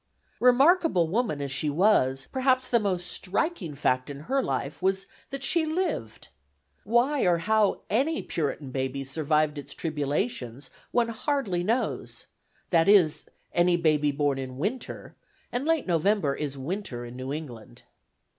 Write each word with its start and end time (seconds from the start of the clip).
Remarkable 0.39 1.07
woman 1.07 1.43
as 1.43 1.51
she 1.51 1.69
was, 1.69 2.27
perhaps 2.31 2.67
the 2.67 2.79
most 2.79 3.05
striking 3.05 3.75
fact 3.75 4.09
in 4.09 4.21
her 4.21 4.41
life 4.41 4.81
was 4.81 5.05
that 5.29 5.43
she 5.43 5.63
lived. 5.63 6.29
Why 6.83 7.21
or 7.27 7.37
how 7.37 7.81
any 7.87 8.23
Puritan 8.23 8.71
baby 8.71 9.03
survived 9.03 9.59
its 9.59 9.75
tribulations, 9.75 10.71
one 10.89 11.09
hardly 11.09 11.63
knows; 11.63 12.25
that 12.71 12.89
is, 12.89 13.25
any 13.53 13.75
baby 13.77 14.11
born 14.11 14.39
in 14.39 14.57
winter, 14.57 15.13
and 15.51 15.65
late 15.67 15.85
November 15.85 16.33
is 16.33 16.57
winter 16.57 17.05
in 17.05 17.15
New 17.15 17.31
England. 17.31 17.83